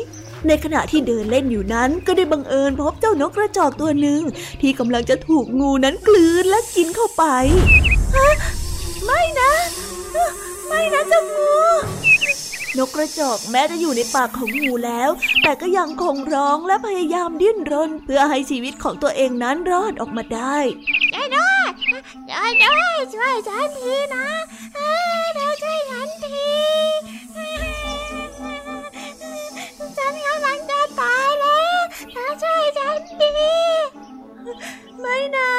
[0.46, 4.20] ในขณะที่เดินเล่นอยู่นั้นก็ได้บังเอิญพบเจ้านกกระจอกตัวหนึ่ง
[4.60, 7.24] ที่กำลังจะถูกงูนั้นกลืนและกินเข้าไป
[9.04, 9.52] ไม่นะ
[10.66, 11.52] ไม่นะเจ้างู
[12.78, 15.10] นกกระจอกแม้จะอยู่ในปากของงูแล้ว
[15.42, 20.56] แต่ก็ยังคงร้องและพยายามดิ้นรน เพื่อให้ชีวิตของตัวเองนั้นรอดออกมาได้
[21.14, 21.68] ช่วยด้วย
[22.30, 24.28] ช่วยด้วยช่วยฉันทีนะ
[24.74, 24.92] เอ้
[25.50, 26.48] วช่วยฉันที
[29.96, 31.78] ฉันกำลังจะตายแล้ว
[32.12, 33.30] เธอช่วยฉันที
[35.00, 35.57] ไม่นะ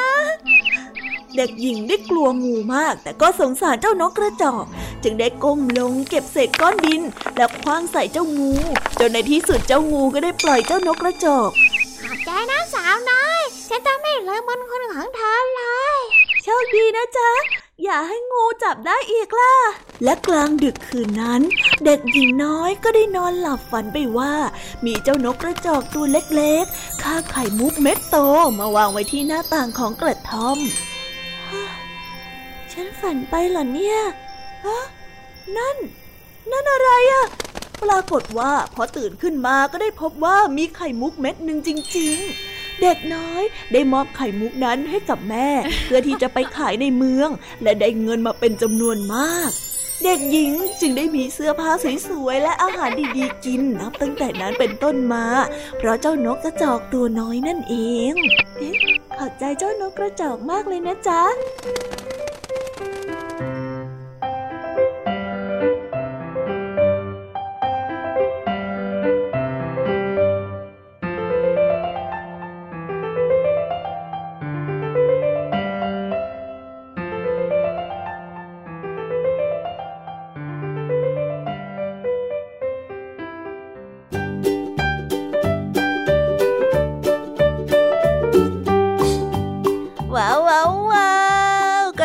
[1.41, 4.65] ด็กหญิงได้กลัวงูมาก แต่ก็สงสารเจ้านกกระจอก
[5.03, 7.01] จึงได้ก้มลงเก็บเศษก้อนดิน
[7.37, 8.53] แล้วคว้างใส่เจ้างู
[8.99, 11.49] จนในที่สุดเจ้างูก็ได้ปล่อยเจ้านกกระจอก
[12.01, 15.63] ขอบใจนะสาวน้อยฉันจะไม่ลืมบุญคุณของเธอเล
[15.95, 15.97] ย
[16.43, 17.31] โชคดีนะจ๊ะ
[17.83, 19.55] อย่าให้งูจับได้อีกล่ะ
[20.03, 21.41] และกลางดึกคืนนั้น
[21.85, 24.33] เด็กหญิงน้อยก็ได้นอนหลับฝันไปว่า
[24.85, 28.17] มีเจ้านกกระจอกตัวเล็กๆข้าไข่มุกเม็ดโต
[28.59, 30.57] มาวางไว้ที่หน้าต่างของกระท่อม
[32.73, 33.97] ฉันฝันไปเหรอเนี่ย
[34.65, 34.79] ฮะ
[35.57, 35.77] นั่น
[36.51, 37.25] นั่นอะไรอะ
[37.83, 42.17] ปรากฏว่าพอตื่นขึ้นมาก็ได้พบว่ามีไข่มุกเม็ดหนึ่งจริง
[42.49, 43.41] ๆ เด็กน้อย
[43.73, 45.49] ได้มอบไข่มุกนั้นให้กับแม่
[45.85, 47.29] เพื่อที่จะไปขายในเมือง
[47.63, 49.51] และได้เงินมาเป็นจำนวนมาก
[50.03, 50.51] เด็กหญิง
[50.81, 51.71] จึงได้มีเสื้อผ้า
[52.07, 55.25] สวยๆและอาหารดีๆกินนับตั้งแต่นั้นเป็นต้นมา
[55.77, 57.75] เพราะเจ้านกกระจอกตัวน้อยนั่นเอ
[58.11, 58.13] ง
[58.57, 58.75] เอ๊ะ
[59.17, 61.21] ขอบใจเจ้านกกระจอกมากเลยนะจ๊ะ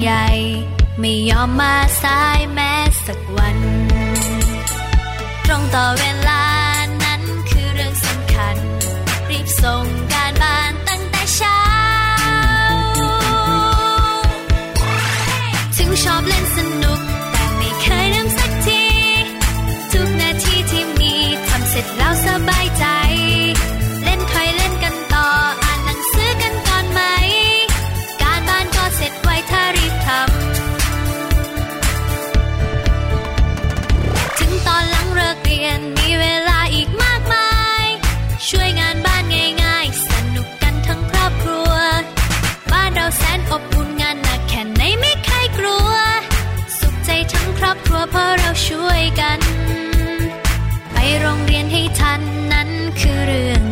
[0.00, 0.26] ใหญ่
[1.00, 2.72] ไม่ยอมมาสายแม้
[3.06, 3.58] สักวัน
[5.44, 6.49] ตรงต่อเวลา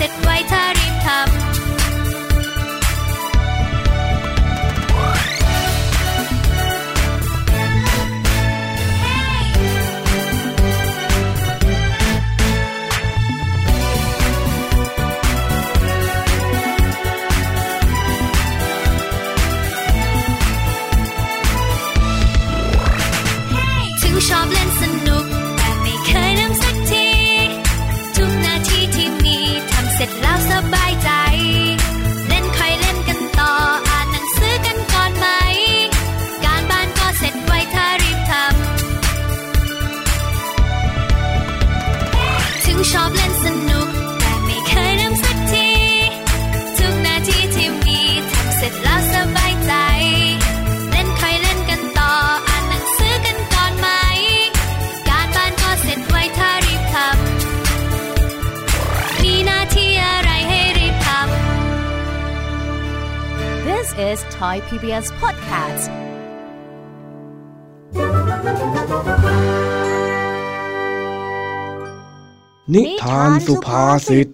[0.00, 74.30] เสร็จไว้ถ้ารีบทำานสุภาษิตเ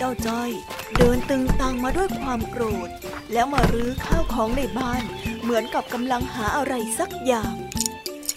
[0.00, 0.50] จ้าจ้อย
[0.98, 2.88] เดินตึงตังมาด้วยความโกรธ
[3.32, 5.21] แล้วมารื้อข้าวของในบ้านเห
[5.52, 7.54] มือนกับกำลังหาอะไรสักอย่าง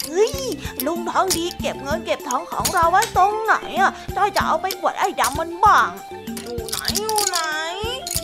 [0.06, 0.34] เฮ้ย
[0.86, 5.90] ลุงทองดีเก็บเงินเก็บทองของเราไว้ตรงไหนอะจ้อยจะเอาไปกวดไอ้ดำมันบ้าง
[6.42, 7.38] อยู่ไหนอยู่ไหน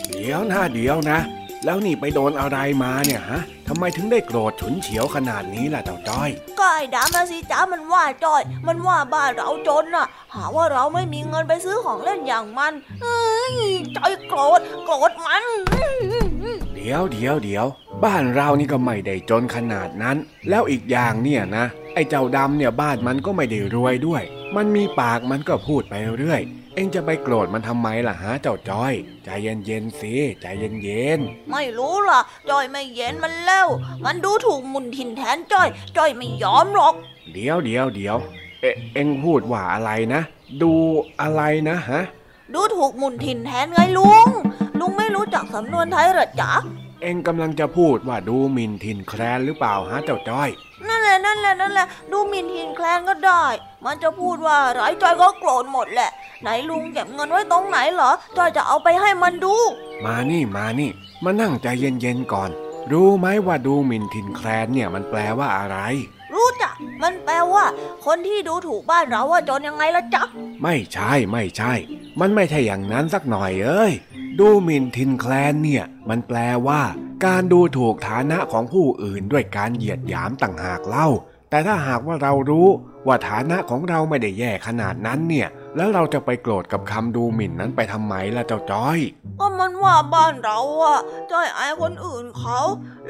[0.09, 1.19] เดี๋ยวนะเดี๋ยวนะ
[1.65, 6.29] แล้วนี่ไปโดนอะไรมาเนี่ยฮะทำไมถึงได้โกรธฉุนเฉียวขนาดนี้ล่ะเจ้าจ้อย
[6.59, 13.55] ก็ไอ้ดำมาสิจ้ามันว่าจ้อย มันว่าบ้านเราจนน่ะ หาว่าเราไม่มีเงินไปซื้อของเล่นอย่างมันเอ้ย
[13.97, 15.43] จ้อยโกรธโกรธมัน
[16.73, 17.65] เดี๋ยวเดี๋ยวเดี๋ยว
[18.03, 20.17] บ้านเรานี่ก็ไม่ได้จนขนาดนั้น
[20.49, 24.23] แล้วอีกอย่างเนี่ยนะ ไอ้เจ้าดำเนี่ยบ้านมันก็ไม่ได้รวยด้วย
[24.55, 26.41] มันมีปากมันก็พูดไปเรื่อย
[26.75, 31.19] เอ็งจะไปโกรธมันทำไมล่ะฮะเจ้าจ้อย ใจเย็นเย็นๆสิใจเย็นเย็น
[31.51, 33.67] ไม่รู้ล่ะจ้อยไม่เย็นมันแล้ว
[34.05, 38.17] มันดูถูกหมุนถิ่นแทนจ้อยจ้อยไม่ยอมหรอกๆเดี๋ยวเดี๋ยวเดี๋ยว
[38.61, 40.21] เอเอ็งพูดว่าอะไรนะ
[40.61, 40.73] ดู
[41.21, 42.01] อะไรนะฮะ
[42.53, 44.27] ดูถูกหมุนถิ่นแทนไงลุง
[44.79, 46.53] ลุงไม่รู้จักสำนวนไทยเหรอจ๊ะ
[47.03, 50.49] เอ็งกำลังจะพูดว่าดูหมินถิ่นแคลนหรือเปล่าฮะเจ้าจ้อย
[50.87, 53.45] นั่นแหละนั่นแหละนั่นแหละดูหมินถิ่นแคลนก็ได้
[53.85, 56.09] มันจะพูดว่าไรจ้อยก็โกรธหมดแหละ
[56.41, 59.55] ไหนลุงเก็บเงินไว้ตรงไหนเหรอจ้อยจะเอาไปให้มันดู
[60.05, 60.89] มานี่มานี่
[61.23, 62.49] มานั่งใจเย็นๆก่อน
[62.91, 65.77] รู้ไหมว่าดูหมินถิ่นแคลนเนี่ยมันแปลว่าอะไร
[66.35, 67.65] รู้จักมันแปลว่า
[68.05, 70.23] คนที่ดูถูกบ้านเราว่าจนยังไงละจ๊ะ
[70.63, 71.73] ไม่ใช่ไม่ใช่
[72.19, 73.93] มันไม่ใช่อย่างนั้นสักหน่อยเอ้ย
[74.39, 76.81] ดูหมิ่นทินแคลนเนี่ย มันแปลว่า
[77.25, 81.07] การดูถูกฐานะของผู้อื่นด้วยการเหยียดหยามต่างหากเล่า
[81.49, 82.67] แต่ถ้าหากว่าเรารู้
[83.07, 88.99] ว่าฐานะของเราไม่ได้แย่ขนาดนั้นเนี่ย แล้วเราจะไปโกรธกับคำดูหมิ่นนั้นไปทำไมล่ะเจ้าจ้อย
[89.39, 90.99] ก็มันว่าบ้านเราอะ
[91.31, 92.59] จ้อยอายคนอื่นเขา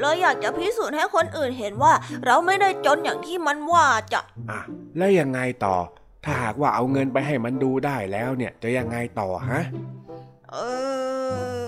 [0.00, 1.92] เลยอยากจะพิสูจน์ให้คนอื่นเห็นว่า
[2.26, 4.60] เราไม่ได้จนอย่างที่มันว่าจ้ะอะ
[4.96, 5.76] แล้วยังไงต่อ
[6.24, 9.62] ถ้าหากว่าเอาเงินไปให้มันดูได้แล้วเนี่ย จะยังไงต่อฮะ
[10.52, 10.56] เอ
[11.34, 11.64] อ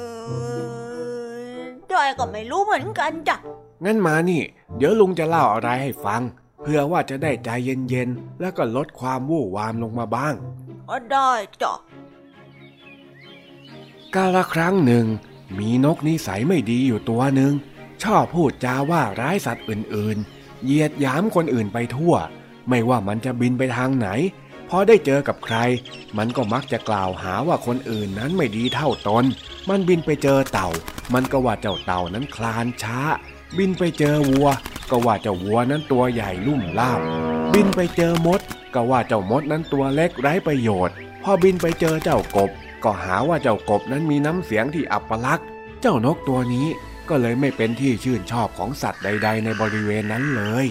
[1.92, 3.36] จ้อยก็ไม่รู้เหมือนกันจ้ะ
[3.84, 4.42] งั้นมานี่
[4.76, 6.22] เดี๋ยวลุงจะเล่าอะไรให้ฟัง
[6.62, 10.34] เพื่อว่าจะได้ใจเย็นๆ แล้วก็ลดความวู่วามลงมาบ้าง
[10.65, 10.65] ก็
[11.12, 11.72] ได้จ้ะ
[14.14, 15.06] กาละครั้งหนึ่ง
[15.58, 17.52] มีนกนิสัยไม่ดีอยู่ตัวหนึ่ง
[18.02, 22.14] ชอบพูดจาว่าร้ายสัตว์อื่นๆ เหยียดหยามคนอื่นไปทั่ว
[22.68, 24.08] ไม่ว่ามันจะบินไปทางไหน
[24.68, 25.56] พอได้เจอกับใคร
[26.18, 29.24] มันก็มักจะกล่าวหาว่าคนอื่นนั้นไม่ดีเท่าตน
[29.68, 30.68] มันบินไปเจอเต่า
[31.14, 33.00] มันก็ว่าเจ้าเต่านั้นคลานช้า
[33.58, 34.48] บินไปเจอวัว
[34.90, 37.00] ก็ว่าเจ้าวัวนั้นตัวใหญ่ลุ่มล่าม
[37.52, 38.40] บินไปเจอมด
[38.76, 42.50] ก็ว่าเจ้ามดนั้นตัวเล็กไร้ประโยชน์ พอบินไปเจอเจ้ากบ
[42.84, 45.46] ก็หาว่าเจ้ากบนั้นมีน้ำเสียงที่อัปลักษณ์
[45.80, 46.66] เจ้านกตัวนี้
[47.08, 50.66] ก็เลยไม่เป็นที่ชื่นชอบของสัตว์ใด ๆ ในบริเวณนั้นเลย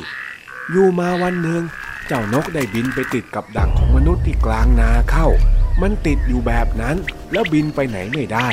[0.71, 1.63] อยู่มาวันหนึ่ง
[2.07, 5.27] เจ้านกได้บินไปติดกับดักของมนุษย์ที่กลางนาเข้า
[5.81, 6.95] มันติดอยู่แบบนั้น
[7.31, 8.49] แล้วบินไปไหนไม่ได้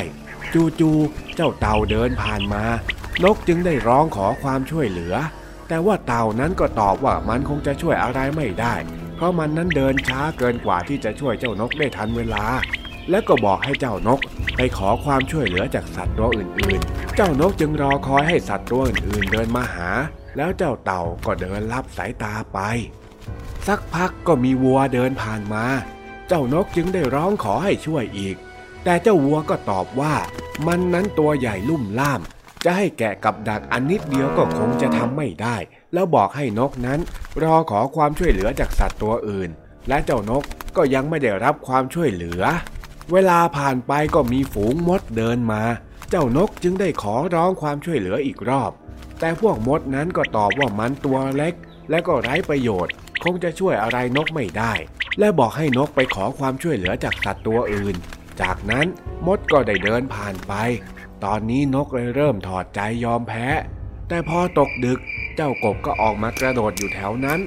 [0.53, 2.63] จู่ๆเจ้าเต่าเดินผ่านมา
[3.23, 5.15] นกจึงได้ร้องขอความช่วยเหลือ
[5.67, 8.75] แต่ว่าเต่านั้นก็ตอบว่ามันคงจะช่วยอะไรไม่ได้
[9.23, 12.45] ราะมันนั้นเดินช้าเกินกว่าที่จะช่วยเจ้านกได้ทันเวลา
[13.09, 14.19] แล้วก็บอกให้เจ้านก
[14.55, 19.89] ไปขอความช่วยเหลือจากสัตว์ตัวอื่นๆ เจ้านกจึงรอคอยให้สัตว์ตัวอื่นๆ เดินมาหา
[20.37, 22.59] แล้วเจ้าเต่าก็เดินลับสายตาไป
[23.67, 25.65] สักพักก็มีวัวเดินผ่านมา
[26.27, 28.35] เจ้านกจึงได้ร้องขอให้ช่วยอีก
[28.83, 30.15] แต่เจ้าวัวก็ตอบว่า
[30.67, 32.21] มันนั้นตัวใหญ่ลุ่มล่าม
[32.63, 35.55] จะให้แกะกับดักอันนิดเดียวก็คงจะทำไม่ได้
[35.93, 36.99] แล้วบอกให้นกนั้น
[37.43, 39.49] รอขอความช่วยเหลือจากสัตว์ตัวอื่น
[39.87, 40.43] และเจ้านก
[40.77, 42.41] ก็ยังไม่ได้รับความช่วยเหลือ
[43.11, 45.63] เวลาผ่านไปก็มีฝูงมดเดินมา
[46.09, 48.71] เจ้านกจึงได้ขอร้องความช่วยเหลืออีกรอบ
[49.19, 51.53] แต่พวกมดนั้นก็ตอบว่ามันตัวเล็ก
[51.89, 54.73] และก็ไร้ประโยชน์ คงจะช่วยอะไรนกไม่ได้
[55.19, 57.95] และบอกให้นกไปขอความช่วยเหลือจากสัตว์ตัวอื่น
[58.41, 58.85] จากนั้น
[59.27, 60.53] มดก็ได้เดินผ่านไป
[61.23, 63.47] ตอนนี้นกเลยเริ่มถอดใจยอมแพ้
[64.07, 64.99] แต่พอตกดึก
[65.35, 67.39] เจ้ากบก็ออกมากระโดดอยู่แถวนั้น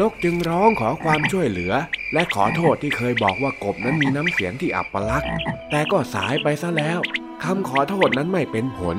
[0.00, 1.72] นกจึงร้องขอความช่วยเหลือ
[2.12, 5.28] และขอโทษที่เคยบอกว่ากบนั้นมีน้ำเสียงที่อับปลักษณ์
[5.70, 6.98] แต่ก็สายไปซะแล้ว
[7.44, 8.96] คำขอโทษนั้นไม่เป็นผล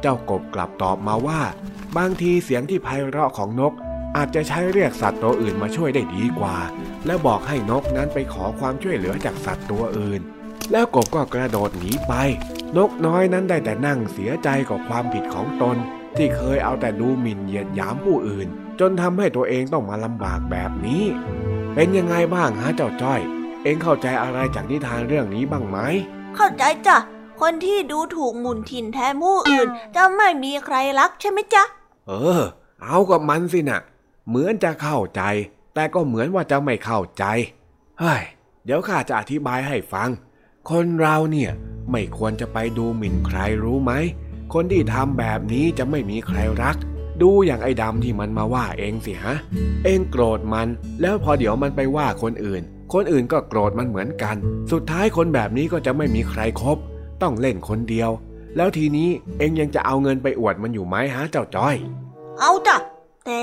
[0.00, 1.40] เจ้ากบกลับตอบมาว่า
[1.96, 3.72] บางทีเสียงที่ไพเราะของนก
[4.16, 6.56] อาจจะใช้เรียกสัตว์ตัวอื่นมาช่วยได้ดีกว่า
[7.06, 10.20] และบอกให้นกนั้นไปขอความช่วยเหลือจากสัตว์ตัวอื่น
[10.72, 12.14] แล้วกบก็กระโดดหนีไป
[12.76, 15.76] นกน้อยนั้นได้แต่นั่งเสียใจกับความผิดของตน
[16.16, 18.48] ที่เคยเอาแต่ดูหมิ่นเหยียดหยามผู้อื่น
[18.80, 21.04] จนทำให้ตัวเองต้องมาลำบากแบบนี้
[21.74, 23.20] เป็นยังไงบ้างฮะเจ้าจ้อย
[23.64, 25.78] เองเข้าใจอะไรจากนิทานเรื่องนี้บ้างไหม
[26.36, 26.96] เข้าใจจ้ะ
[27.40, 31.64] คนที่ดูถูกหมุนถิ่นแทนผู้อื่น จะไม่มีใครรักใช่ไหมจ๊ะ
[32.08, 32.42] เออ
[32.82, 33.80] เอากับมันสินะ
[34.28, 35.22] เหมือนจะเข้าใจ
[35.74, 37.24] แต่ก็เหมือนว่าจะไม่เข้าใจ
[38.00, 38.22] เฮ้ย
[38.64, 40.08] เดี๋ยวข้าจะอธิบายให้ฟัง
[40.70, 41.50] คนเราเนี่ย
[41.90, 43.92] ไม่ควรจะไปดูหมิ่นใครรู้ไหม
[44.54, 46.76] คนที่ทำแบบนี้จะไม่มีใครรัก
[47.22, 49.36] ดูอย่างไอ้ดำที่มันมาว่าเองสิฮะ
[49.84, 50.68] เองโกรธมัน
[51.00, 54.36] แล้วพอเดี๋ยวมันไปว่าคนอื่น คนอื่นก็โกรธมันเหมือนกัน
[54.72, 56.78] สุดท้ายคนแบบนี้ก็จะไม่มีใครครบ
[57.22, 58.10] ต้องเล่นคนเดียว
[58.56, 61.76] แล้วทีนี้เองยังจะเอาเงินไปอวดมันอยู่ไหมฮะเจ้าจ้อย
[62.40, 62.76] เอาจ้ะ
[63.26, 63.42] แต่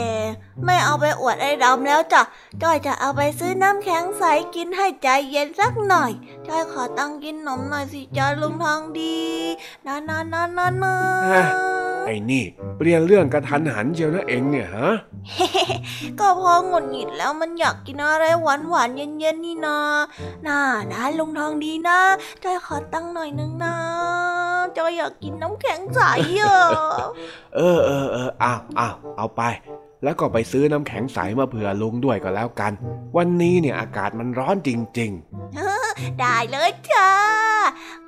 [0.65, 2.21] ไม่เอาไปอวดไอ้ดำแล้วจ้ะ
[2.61, 4.23] จ้อยจะเอาไปซื้อน้ำแข็งใส
[4.55, 6.11] กินให้ใจเย็นสักหน่อย
[6.47, 9.17] จ้อยขอตังค์กินนมหน่อยสิจ้าลุงทองดี
[9.85, 10.95] นะนะนะนะนะ
[11.33, 11.43] อะ
[12.05, 12.43] ไอ้นี่
[12.77, 14.89] เปลี่ยนเรื่องกระทันหันเชียวนะเองเนี่ยฮะ
[16.19, 19.77] ก็พอหงุดหงิดแล้วมันอยากกินอะไรหวานหวานๆเย็นเย็นๆนี่นา
[20.47, 20.59] น่า
[20.91, 21.99] นะลุงทองดีนะ
[22.43, 23.75] จ้อยขอตังค์หน่อยนึงนะ
[24.77, 25.99] จ้อยอยากกินน้ำแข็งใส
[26.39, 26.57] อะ
[27.55, 29.41] เออเออเอออ้าวอ้าวเอาไป
[30.03, 32.73] แล้วก็ไปซื้อน้ำแข็งใสมาเผื่อลุงด้วยก็แล้วกัน
[33.17, 34.69] วันนี้เนี่ยอากาศมันร้อนจ
[34.99, 35.11] ริง
[36.19, 37.09] ได้เลยจ้า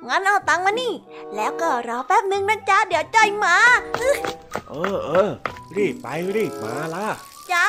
[0.08, 0.92] งั้นเอาตังค์มานี่
[1.34, 5.30] แล้วก็รอแป๊บหนึ่งนะจ๊ะเดี๋ยวจ้อยมาๆเออเออ
[5.76, 7.06] รีบไปรีบมาล่ะ
[7.52, 7.68] จ้า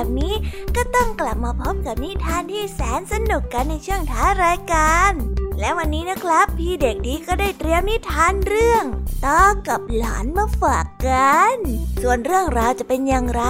[0.00, 0.34] แบบนี้
[0.76, 5.12] ก็ต้องกลับมาพบกับนิทานที่แสนสนุกกันในช่วงท้ารายการ
[5.60, 8.84] และวันนี้นะครับ พี่เด็กดีก็ได้เตรียมนิทานเรื่อง
[9.24, 11.56] ตากับหลานมาฝากกัน
[12.02, 13.42] ส่วนเรื่องราวจะเป็นอย่างไร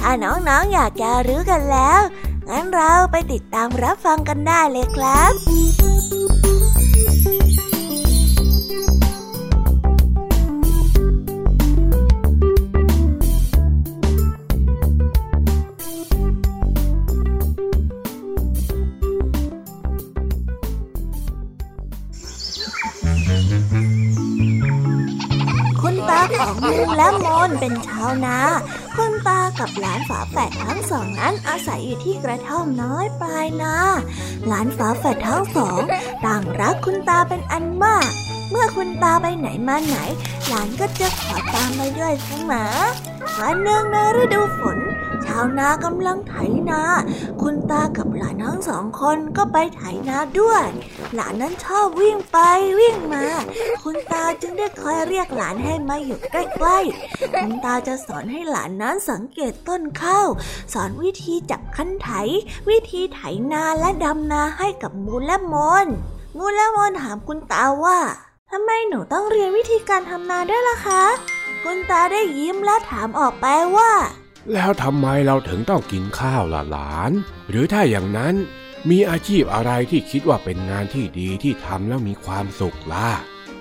[0.00, 2.00] ถ้าน้องๆออยากจะรู้กันแล้ว
[2.48, 5.32] งั้นเราไปติดตามรับฟังกันได้เลยครับ
[27.48, 28.38] นเป็นชาวนา
[28.96, 33.74] คุณตากับหลานฝาแฝดทั้งสองนั้นอาศัยอยู่ที่กระท่อมน้อยปลายนา
[34.46, 35.80] หลานฝาแฝดทั้งสอง
[36.26, 38.08] ต่างรักคุณตาเป็นอันมาก
[38.50, 39.96] เมื่อคุณตาไปไหนมาไหน
[40.46, 42.76] หลานก็จะขอตามไปด้วยเสมอ
[43.38, 44.78] วันหนึ่งในฤดูฝน
[45.28, 46.34] ชาวนากำลังไถ
[46.70, 46.82] นา
[47.42, 50.64] คุณตากับหลานทั้งสองคนก็ไปไถนาด้วย
[51.14, 52.38] หลานนั้นชอบวิ่งไป
[52.80, 53.24] วิ่งมา
[53.84, 60.28] คุณตาจึงได้คอยเรียกหลานให้มาอยู่ใกล้ๆ คุณตาจะสอนให้หลานนั้นสังเกตต้นข้าว
[60.72, 62.10] สอนวิธีจับคันไถ
[62.68, 63.20] วิธีไถ
[63.52, 65.54] นาและดำนาให้กับมูลและม
[65.84, 65.86] น
[66.36, 67.98] มูลและมนถามคุณตาว่า
[68.50, 71.02] ทำไมหนูต้องเรียนวิธีการทำนาด้วยล่ะคะ
[71.64, 73.92] คุณตาได้ยิ้มและถามออกไปว่า
[74.54, 77.12] แล้วทำไมเราถึงต้องกินข้าวล่ะหลาน
[77.50, 78.34] หรือถ้าอย่างนั้น
[78.90, 83.10] มีอาชีพอะไรที่คิดว่าเป็นงานที่ดีที่ทำแล้วมีความสุขล่ะ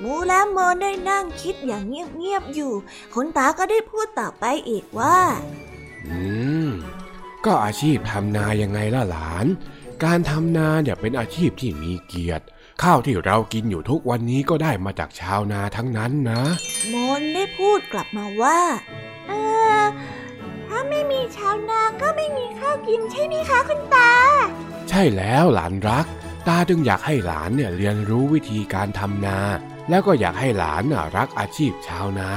[0.03, 2.73] มูและโมนได้นั่งคิดอย่างเงียบๆอยู่
[3.13, 5.19] คุณตาก็ได้พูดต่อไปอีกว่า
[6.07, 6.21] อื
[6.67, 6.69] ม
[7.45, 9.45] ก็อาชีพทำนายังไงล่ะหลาน
[10.03, 12.45] การทำนาเนี่ยเป็นอาชีพที่มีเกียรติ
[12.83, 16.43] ข้าวที่เรากินอยู่ทุกวันนี้ก็ได้มาจากชาวนาทั้งนั้นนะ
[16.89, 24.11] โมนได้พูดกลับมาว่าาวนาก็ไม่มีข้าวกินใช่ไหมคะคุณตา
[24.89, 26.05] ใช่แล้วหลานรัก
[26.47, 29.39] ตาจึงอยากให้หลานเนี่ยเรียนรู้วิธีการทำนา
[29.89, 32.29] แล้วก็อยากให้หลานน่ะรักอาชีพชาวนา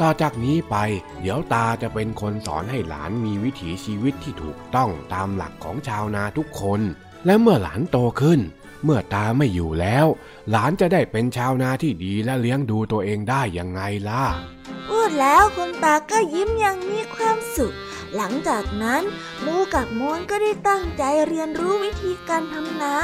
[0.00, 0.76] ต่อจากนี้ไป
[1.20, 6.80] เดี๋ยวตาจะเป็นคนสอนให้หลานมีวิถีชีวิตที่ถูกต้องตามหลักของชาวนาทุกคน
[7.26, 8.40] และเมื่อหลานโตขึ้น
[8.84, 10.06] เมื่อตาไม่อยู่แล้ว
[10.50, 14.24] หลานจะได้เป็นชาวนาที่ดีและเลี้ยงดูตัวเองได้ยังไงล่ะ
[14.88, 17.74] พูดแล้วคุณตาก็ยิ้มอย่างมีความสุข
[18.16, 19.02] หลังจากนั้น
[19.44, 22.96] มูกับมวนก็ได้ตั้งใจเรียนรู้วิธีการทำนา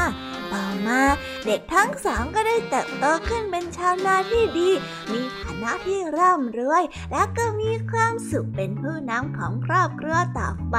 [0.53, 1.01] ต่อมา
[1.47, 4.71] เด็กทั้งสองก็ได้เติบโตขึ้นเป็นชาวนาที่ดี
[5.13, 10.79] มีฐานะที่ร่ำรวย และก็มีความสุขเป็นผู้นำของครอบครัวต่อไป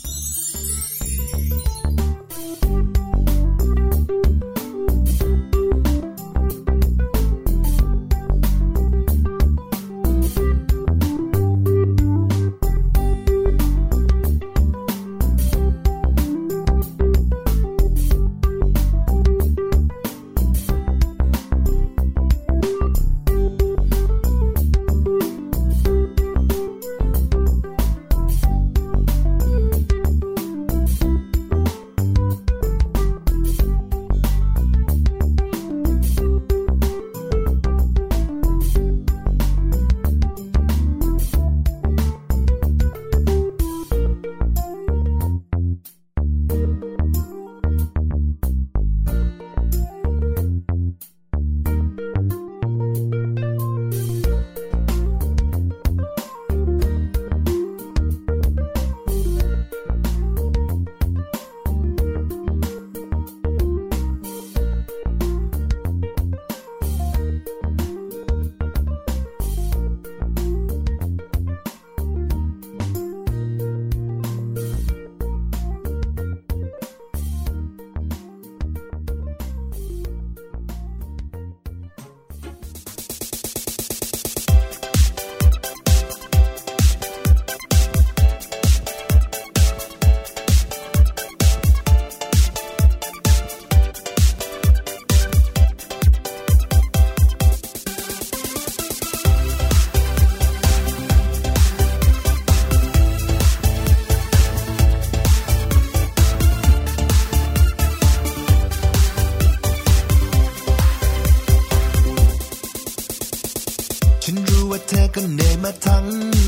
[115.15, 116.05] ก็เหนื่อยมาทั้ง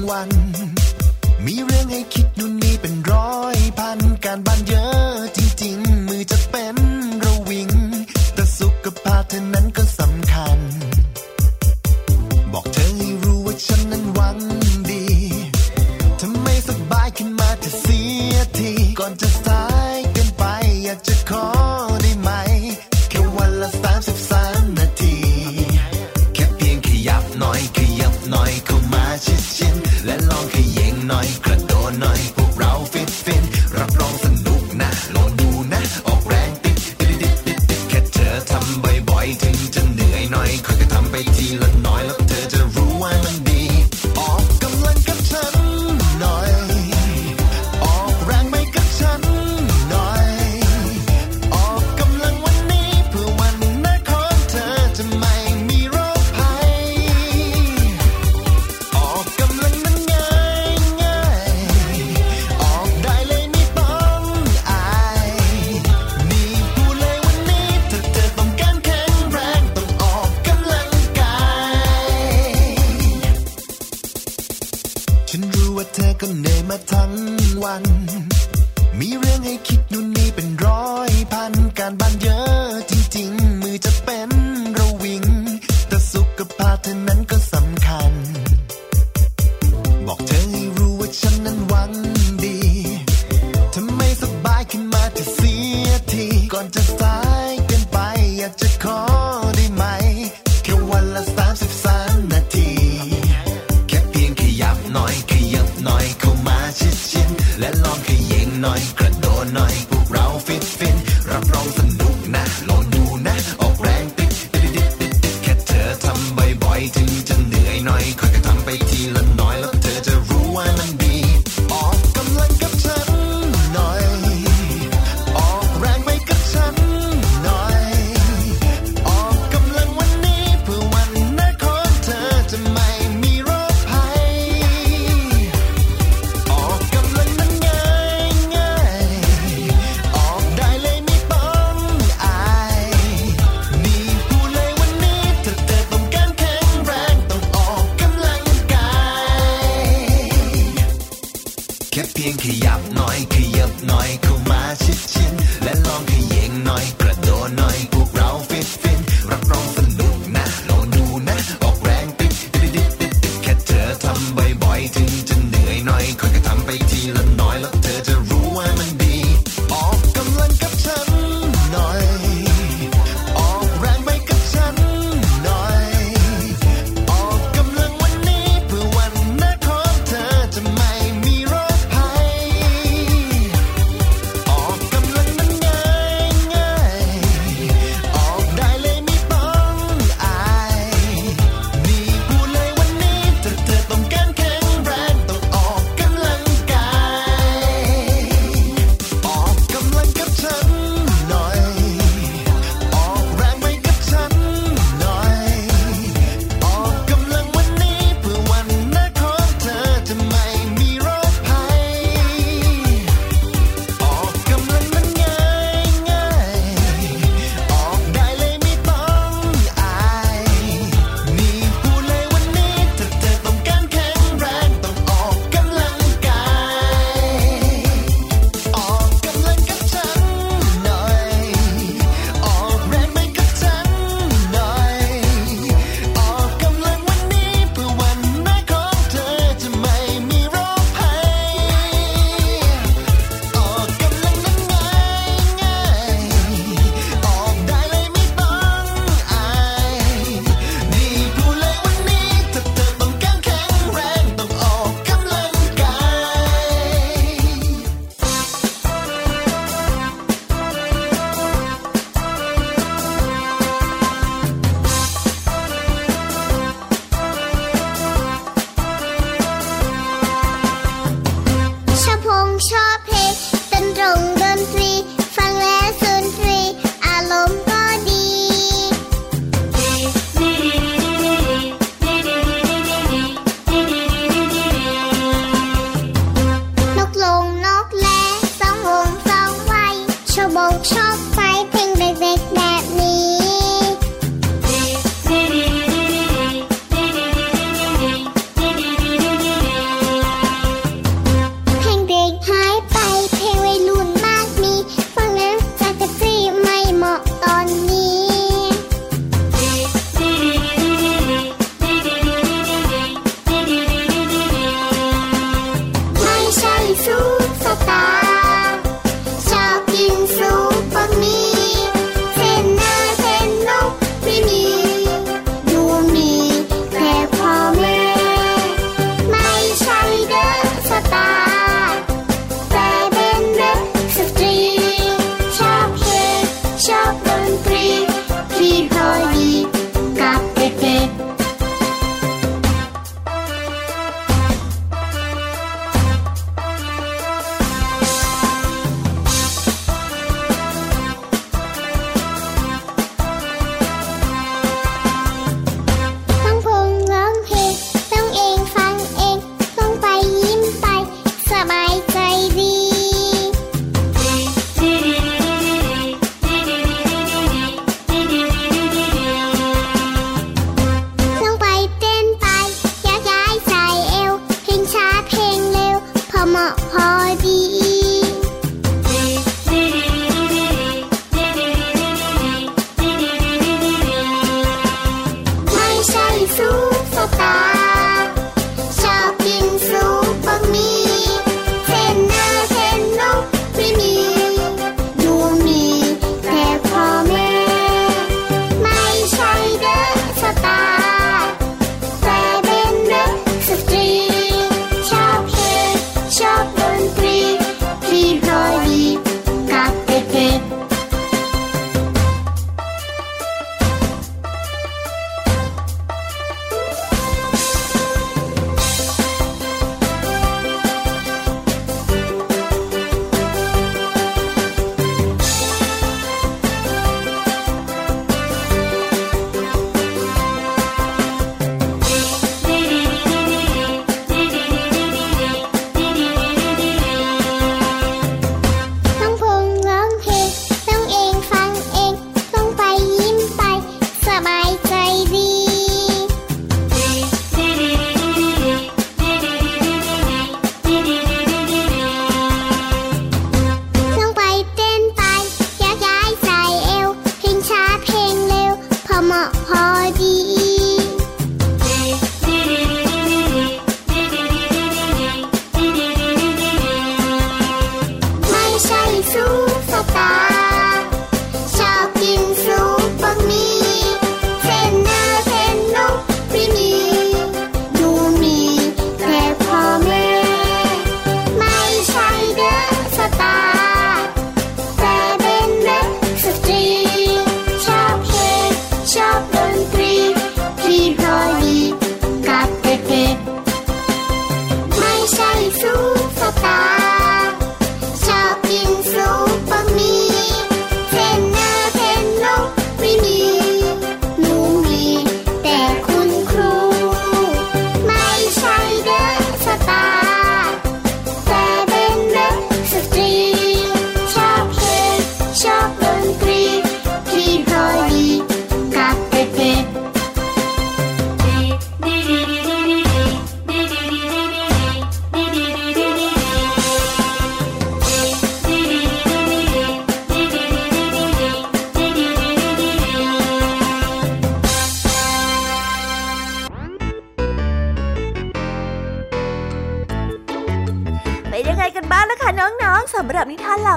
[0.09, 0.42] วัน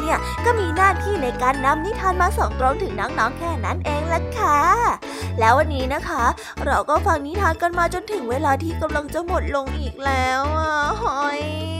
[0.00, 4.58] เนี่ย ก็มีหน้าที่ในการนำนิทานมาส่งตรงถึงน้องๆแค่นั้นเองล่ะค่ะ
[5.40, 6.24] แล้ววันนี้นะคะ
[6.64, 10.72] เราก็ฟังนิทานกันมาจนถึงเวลาที่กำลังจะหมดลงอีกแล้วอะ
[11.02, 11.79] หอย